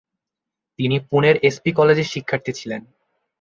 তিনি 0.79 0.97
পুনের 1.09 1.35
S 1.43 1.55
P 1.63 1.71
কলেজের 1.71 2.11
শিক্ষার্থী 2.13 2.51
ছিলেন। 2.59 2.81